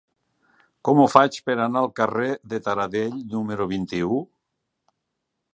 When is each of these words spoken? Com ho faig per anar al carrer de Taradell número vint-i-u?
Com 0.87 1.01
ho 1.01 1.05
faig 1.15 1.37
per 1.49 1.57
anar 1.65 1.83
al 1.83 1.91
carrer 2.01 2.31
de 2.55 2.61
Taradell 2.69 3.23
número 3.35 3.71
vint-i-u? 3.77 4.21